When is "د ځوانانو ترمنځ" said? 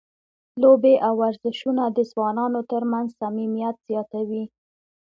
1.89-3.07